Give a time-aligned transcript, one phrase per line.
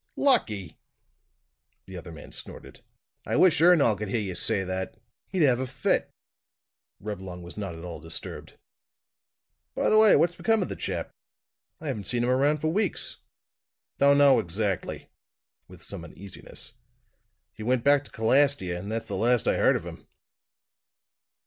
[0.17, 0.79] "Lucky!"
[1.85, 2.81] The other man snorted.
[3.23, 4.97] "I wish Ernol could hear you say that!
[5.27, 6.09] He'd have a fit!"
[6.99, 8.57] Reblong was not at all disturbed.
[9.75, 11.11] "By the way, what's become of the chap?
[11.79, 13.17] I haven't seen him around for weeks?"
[13.99, 15.11] "Don't know, exactly,"
[15.67, 16.73] with some uneasiness.
[17.53, 20.07] "He went back to Calastia, and that's the last I heard of him."